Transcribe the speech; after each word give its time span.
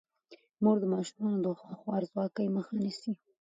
مور 0.63 0.77
د 0.81 0.85
ماشومانو 0.93 1.37
د 1.43 1.47
خوارځواکۍ 1.81 2.47
مخه 2.55 2.73
نیسي. 2.81 3.11